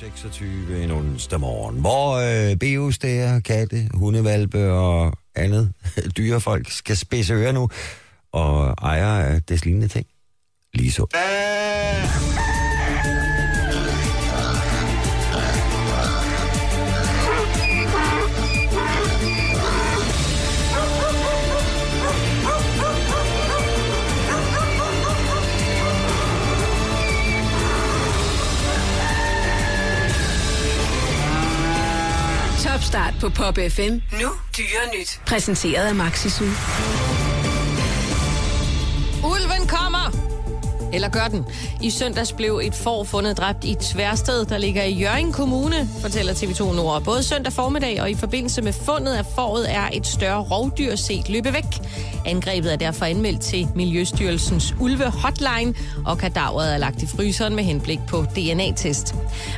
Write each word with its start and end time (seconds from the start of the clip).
26 0.00 0.84
en 0.84 0.90
onsdag 0.90 1.40
morgen, 1.40 1.80
hvor 1.80 2.14
øh, 2.50 2.56
beostæger, 2.56 3.40
katte, 3.40 3.88
hundevalpe 3.94 4.72
og 4.72 5.12
andet 5.34 5.72
dyrefolk 6.16 6.70
skal 6.70 6.96
spidse 6.96 7.34
ører 7.34 7.52
nu, 7.52 7.68
og 8.32 8.74
ejer 8.82 9.06
af 9.06 9.42
des 9.42 9.64
lignende 9.64 9.88
ting. 9.88 10.06
Lige 10.74 10.92
så. 10.92 11.06
Topstart 32.86 33.14
på 33.20 33.28
Pop 33.28 33.58
FM. 33.70 33.92
Nu 34.22 34.28
dyre 34.56 34.98
nyt. 34.98 35.20
Præsenteret 35.26 35.86
af 35.86 35.94
Maxisu. 35.94 36.44
Ulven 39.24 39.68
kommer! 39.68 40.25
Eller 40.92 41.08
gør 41.08 41.28
den? 41.30 41.44
I 41.82 41.90
søndags 41.90 42.32
blev 42.32 42.60
et 42.64 42.74
får 42.74 43.04
fundet 43.04 43.36
dræbt 43.36 43.64
i 43.64 43.74
Tværsted, 43.74 44.44
der 44.44 44.58
ligger 44.58 44.82
i 44.82 44.94
Jørgen 44.94 45.32
Kommune, 45.32 45.88
fortæller 46.00 46.32
TV2 46.32 46.76
Nord. 46.76 47.04
Både 47.04 47.22
søndag 47.22 47.52
formiddag 47.52 48.02
og 48.02 48.10
i 48.10 48.14
forbindelse 48.14 48.62
med 48.62 48.72
fundet 48.72 49.12
af 49.12 49.26
fåret 49.34 49.74
er 49.74 49.88
et 49.92 50.06
større 50.06 50.42
rovdyr 50.42 50.96
set 50.96 51.28
løbe 51.28 51.52
væk. 51.52 51.64
Angrebet 52.26 52.72
er 52.72 52.76
derfor 52.76 53.04
anmeldt 53.04 53.40
til 53.40 53.68
Miljøstyrelsens 53.74 54.74
ulve-hotline, 54.80 55.74
og 56.04 56.18
kadaveret 56.18 56.74
er 56.74 56.78
lagt 56.78 57.02
i 57.02 57.06
fryseren 57.06 57.56
med 57.56 57.64
henblik 57.64 58.00
på 58.08 58.24
DNA-test. 58.36 59.14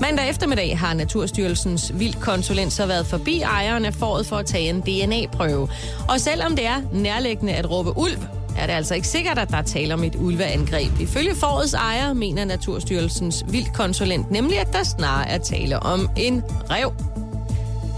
Mandag 0.00 0.28
eftermiddag 0.28 0.78
har 0.78 0.94
Naturstyrelsens 0.94 1.92
vildkonsulent 1.94 2.72
så 2.72 2.86
været 2.86 3.06
forbi 3.06 3.40
ejeren 3.40 3.84
af 3.84 3.94
fåret 3.94 4.26
for 4.26 4.36
at 4.36 4.46
tage 4.46 4.68
en 4.68 4.80
DNA-prøve. 4.80 5.68
Og 6.08 6.20
selvom 6.20 6.56
det 6.56 6.66
er 6.66 6.82
nærliggende 6.92 7.52
at 7.52 7.70
råbe 7.70 7.98
ulv, 7.98 8.18
er 8.58 8.66
det 8.66 8.72
altså 8.72 8.94
ikke 8.94 9.08
sikkert, 9.08 9.38
at 9.38 9.50
der 9.50 9.56
er 9.56 9.62
tale 9.62 9.94
om 9.94 10.04
et 10.04 10.16
ulveangreb. 10.16 11.00
Ifølge 11.00 11.34
forårets 11.34 11.74
ejer 11.74 12.12
mener 12.12 12.44
Naturstyrelsens 12.44 13.44
vildkonsulent 13.48 14.30
nemlig, 14.30 14.58
at 14.58 14.72
der 14.72 14.82
snarere 14.82 15.28
er 15.28 15.38
tale 15.38 15.80
om 15.80 16.08
en 16.16 16.42
rev. 16.70 16.92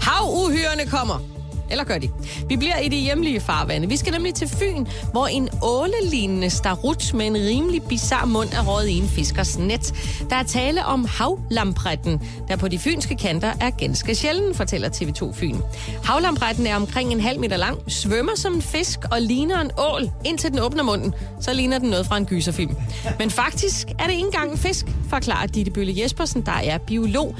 Havuhyrene 0.01 0.85
kommer. 0.85 1.34
Eller 1.69 1.83
gør 1.83 1.97
de? 1.97 2.09
Vi 2.49 2.57
bliver 2.57 2.79
i 2.79 2.87
det 2.87 2.99
hjemlige 2.99 3.39
farvande. 3.39 3.87
Vi 3.87 3.97
skal 3.97 4.13
nemlig 4.13 4.33
til 4.33 4.47
Fyn, 4.47 4.85
hvor 5.11 5.27
en 5.27 5.49
ålelignende 5.61 6.49
starut 6.49 7.13
med 7.13 7.25
en 7.25 7.35
rimelig 7.35 7.83
bizarre 7.83 8.27
mund 8.27 8.49
er 8.53 8.63
røget 8.63 8.87
i 8.87 8.97
en 8.97 9.07
fiskers 9.07 9.57
net. 9.57 9.93
Der 10.29 10.35
er 10.35 10.43
tale 10.43 10.85
om 10.85 11.05
havlampretten, 11.05 12.21
der 12.47 12.55
på 12.55 12.67
de 12.67 12.79
fynske 12.79 13.15
kanter 13.15 13.53
er 13.61 13.69
ganske 13.69 14.15
sjælden, 14.15 14.55
fortæller 14.55 14.89
TV2 14.89 15.33
Fyn. 15.33 15.57
Havlampretten 16.03 16.67
er 16.67 16.75
omkring 16.75 17.11
en 17.11 17.21
halv 17.21 17.39
meter 17.39 17.57
lang, 17.57 17.91
svømmer 17.91 18.35
som 18.35 18.53
en 18.53 18.61
fisk 18.61 18.99
og 19.11 19.21
ligner 19.21 19.61
en 19.61 19.71
ål, 19.77 20.11
indtil 20.25 20.51
den 20.51 20.59
åbner 20.59 20.83
munden. 20.83 21.13
Så 21.41 21.53
ligner 21.53 21.79
den 21.79 21.89
noget 21.89 22.05
fra 22.05 22.17
en 22.17 22.25
gyserfilm. 22.25 22.75
Men 23.19 23.29
faktisk 23.29 23.87
er 23.99 24.03
det 24.03 24.11
ikke 24.11 24.25
engang 24.25 24.51
en 24.51 24.57
fisk, 24.57 24.85
forklarer 25.09 25.47
Ditte 25.47 25.71
Bølle 25.71 25.93
Jespersen, 26.01 26.41
der 26.41 26.51
er 26.51 26.77
biolog. 26.77 27.35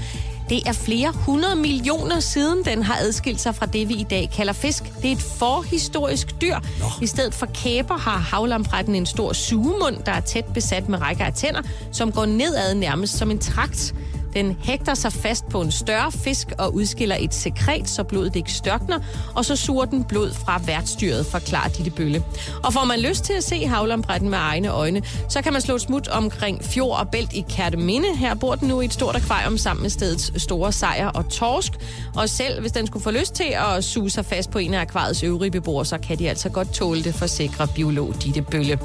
Det 0.49 0.67
er 0.67 0.73
flere 0.73 1.11
hundrede 1.11 1.55
millioner 1.55 2.19
siden, 2.19 2.65
den 2.65 2.83
har 2.83 2.97
adskilt 3.01 3.41
sig 3.41 3.55
fra 3.55 3.65
det, 3.65 3.89
vi 3.89 3.93
i 3.93 4.03
dag 4.09 4.29
kalder 4.35 4.53
fisk. 4.53 4.83
Det 5.01 5.07
er 5.07 5.11
et 5.11 5.21
forhistorisk 5.21 6.41
dyr. 6.41 6.55
Nå. 6.79 6.85
I 7.01 7.07
stedet 7.07 7.33
for 7.33 7.45
kæber 7.45 7.97
har 7.97 8.17
havlampretten 8.17 8.95
en 8.95 9.05
stor 9.05 9.33
sugemund, 9.33 9.95
der 10.05 10.11
er 10.11 10.19
tæt 10.19 10.45
besat 10.53 10.89
med 10.89 11.01
rækker 11.01 11.25
af 11.25 11.33
tænder, 11.33 11.61
som 11.91 12.11
går 12.11 12.25
nedad 12.25 12.75
nærmest 12.75 13.17
som 13.17 13.31
en 13.31 13.39
trakt. 13.39 13.95
Den 14.35 14.57
hægter 14.63 14.93
sig 14.93 15.13
fast 15.13 15.49
på 15.49 15.61
en 15.61 15.71
større 15.71 16.11
fisk 16.11 16.47
og 16.57 16.75
udskiller 16.75 17.15
et 17.19 17.33
sekret, 17.33 17.89
så 17.89 18.03
blodet 18.03 18.35
ikke 18.35 18.51
størkner, 18.51 18.99
og 19.35 19.45
så 19.45 19.55
suger 19.55 19.85
den 19.85 20.03
blod 20.03 20.33
fra 20.33 20.61
værtsdyret, 20.65 21.25
forklarer 21.25 21.69
Ditte 21.69 21.91
Bølle. 21.91 22.23
Og 22.63 22.73
får 22.73 22.85
man 22.85 22.99
lyst 22.99 23.23
til 23.23 23.33
at 23.33 23.43
se 23.43 23.67
havlambretten 23.67 24.29
med 24.29 24.37
egne 24.37 24.67
øjne, 24.67 25.01
så 25.29 25.41
kan 25.41 25.53
man 25.53 25.61
slå 25.61 25.75
et 25.75 25.81
smut 25.81 26.07
omkring 26.07 26.63
Fjord 26.63 26.99
og 26.99 27.09
Bælt 27.09 27.33
i 27.33 27.45
Kærteminde. 27.49 28.15
Her 28.15 28.35
bor 28.35 28.55
den 28.55 28.67
nu 28.67 28.81
i 28.81 28.85
et 28.85 28.93
stort 28.93 29.15
akvarium 29.15 29.57
sammen 29.57 29.81
med 29.81 29.89
stedets 29.89 30.41
store 30.41 30.71
sejr 30.71 31.07
og 31.07 31.29
torsk. 31.29 31.71
Og 32.15 32.29
selv 32.29 32.61
hvis 32.61 32.71
den 32.71 32.87
skulle 32.87 33.03
få 33.03 33.11
lyst 33.11 33.33
til 33.33 33.55
at 33.75 33.83
suge 33.83 34.09
sig 34.09 34.25
fast 34.25 34.51
på 34.51 34.59
en 34.59 34.73
af 34.73 34.81
akvariets 34.81 35.23
øvrige 35.23 35.51
beboere, 35.51 35.85
så 35.85 35.97
kan 35.97 36.19
de 36.19 36.29
altså 36.29 36.49
godt 36.49 36.73
tåle 36.73 37.03
det, 37.03 37.15
forsikrer 37.15 37.65
biolog 37.65 38.13
Ditte 38.23 38.41
Bølle. 38.41 38.79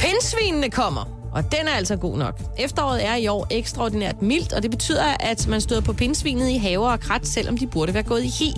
Pindsvinene 0.00 0.70
kommer. 0.70 1.19
Og 1.32 1.44
den 1.52 1.68
er 1.68 1.72
altså 1.72 1.96
god 1.96 2.18
nok. 2.18 2.40
Efteråret 2.58 3.06
er 3.06 3.14
i 3.14 3.28
år 3.28 3.46
ekstraordinært 3.50 4.22
mildt, 4.22 4.52
og 4.52 4.62
det 4.62 4.70
betyder, 4.70 5.04
at 5.20 5.46
man 5.48 5.60
støder 5.60 5.80
på 5.80 5.92
pindsvinet 5.92 6.48
i 6.48 6.56
haver 6.56 6.90
og 6.90 7.00
krat, 7.00 7.26
selvom 7.26 7.58
de 7.58 7.66
burde 7.66 7.94
være 7.94 8.02
gået 8.02 8.24
i 8.24 8.28
hi. 8.28 8.52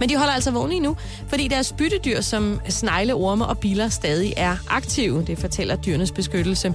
Men 0.00 0.08
de 0.08 0.16
holder 0.16 0.32
altså 0.32 0.50
vågne 0.50 0.80
nu, 0.80 0.96
fordi 1.28 1.48
deres 1.48 1.74
byttedyr 1.78 2.20
som 2.20 2.60
snegle, 2.68 3.14
orme 3.14 3.46
og 3.46 3.58
biler 3.58 3.88
stadig 3.88 4.34
er 4.36 4.56
aktive. 4.70 5.24
Det 5.24 5.38
fortæller 5.38 5.76
dyrenes 5.76 6.12
beskyttelse. 6.12 6.74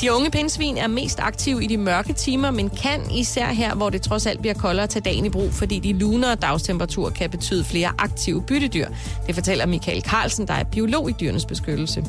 De 0.00 0.12
unge 0.12 0.30
pindsvin 0.30 0.76
er 0.76 0.86
mest 0.86 1.18
aktive 1.20 1.64
i 1.64 1.66
de 1.66 1.76
mørke 1.76 2.12
timer, 2.12 2.50
men 2.50 2.70
kan 2.70 3.00
især 3.10 3.46
her, 3.46 3.74
hvor 3.74 3.90
det 3.90 4.02
trods 4.02 4.26
alt 4.26 4.40
bliver 4.40 4.54
koldere, 4.54 4.86
tage 4.86 5.02
dagen 5.02 5.26
i 5.26 5.28
brug, 5.28 5.52
fordi 5.52 5.78
de 5.78 5.92
lunere 5.92 6.34
dagstemperatur 6.34 7.10
kan 7.10 7.30
betyde 7.30 7.64
flere 7.64 7.92
aktive 7.98 8.42
byttedyr. 8.42 8.88
Det 9.26 9.34
fortæller 9.34 9.66
Michael 9.66 10.02
Carlsen, 10.02 10.48
der 10.48 10.54
er 10.54 10.64
biolog 10.64 11.10
i 11.10 11.14
dyrenes 11.20 11.44
beskyttelse. 11.44 12.04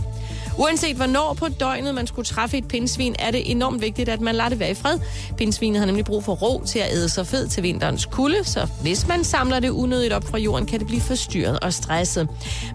Uanset 0.58 0.96
hvornår 0.96 1.34
på 1.34 1.48
døgnet 1.48 1.96
man 1.96 2.08
skulle 2.08 2.26
træffe 2.26 2.58
et 2.58 2.68
pindsvin, 2.68 3.16
er 3.20 3.32
det 3.32 3.52
enormt 3.52 3.82
vigtigt, 3.82 4.10
at 4.10 4.22
man 4.22 4.36
lader 4.36 4.50
det 4.50 4.60
være 4.60 4.72
i 4.72 4.74
fred. 4.74 5.00
Pindsvinet 5.38 5.80
har 5.80 5.86
nemlig 5.86 6.06
brug 6.06 6.24
for 6.24 6.34
ro 6.34 6.64
til 6.66 6.80
at 6.80 6.94
æde 6.94 7.10
sig 7.10 7.28
fed 7.28 7.48
til 7.48 7.64
vinterens 7.64 8.06
kulde, 8.06 8.44
så 8.44 8.68
hvis 8.82 9.08
man 9.08 9.24
samler 9.24 9.60
det 9.60 9.70
unødigt 9.70 10.14
op 10.14 10.24
fra 10.28 10.38
jorden, 10.38 10.66
kan 10.66 10.80
det 10.80 10.88
blive 10.88 11.02
forstyrret 11.02 11.60
og 11.60 11.74
stresset. 11.74 12.28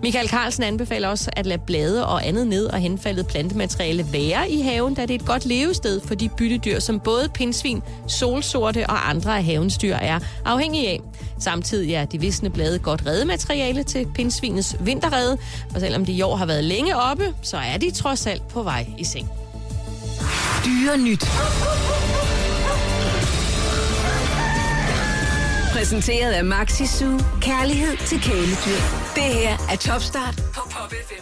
Michael 0.02 0.28
Carlsen 0.28 0.62
anbefaler 0.62 1.08
også 1.08 1.30
at 1.32 1.46
lade 1.46 1.62
blade 1.66 2.06
og 2.06 2.26
andet 2.26 2.46
ned 2.46 2.66
og 2.66 2.78
henfaldet 2.78 3.26
plantemateriale 3.26 4.06
være 4.12 4.50
i 4.50 4.60
haven, 4.60 4.96
er 5.02 5.06
det 5.06 5.14
et 5.14 5.26
godt 5.26 5.46
levested 5.46 6.00
for 6.00 6.14
de 6.14 6.28
byttedyr, 6.28 6.78
som 6.78 7.00
både 7.00 7.28
pindsvin, 7.34 7.82
solsorte 8.08 8.86
og 8.86 9.10
andre 9.10 9.36
af 9.36 9.44
havens 9.44 9.78
dyr 9.78 9.94
er 9.94 10.18
afhængige 10.44 10.88
af. 10.88 11.00
Samtidig 11.38 11.94
er 11.94 12.04
de 12.04 12.20
visne 12.20 12.50
blade 12.50 12.78
godt 12.78 13.06
redemateriale 13.06 13.82
til 13.82 14.06
pindsvinets 14.14 14.76
vinterrede, 14.80 15.38
og 15.74 15.80
selvom 15.80 16.04
de 16.04 16.12
i 16.12 16.22
år 16.22 16.36
har 16.36 16.46
været 16.46 16.64
længe 16.64 16.96
oppe, 16.96 17.34
så 17.42 17.56
er 17.56 17.76
de 17.76 17.90
trods 17.90 18.26
alt 18.26 18.48
på 18.48 18.62
vej 18.62 18.86
i 18.98 19.04
seng. 19.04 19.28
Dyre 20.64 20.98
nyt. 20.98 21.24
Præsenteret 25.72 26.32
af 26.32 26.44
Maxi 26.44 26.86
Zoo. 26.86 27.20
Kærlighed 27.40 27.96
til 28.06 28.20
kæledyr. 28.20 28.80
Det 29.14 29.22
her 29.22 29.56
er 29.70 29.76
Topstart 29.76 30.36
på 30.54 30.60
Pop 30.70 30.92
FM. 31.08 31.21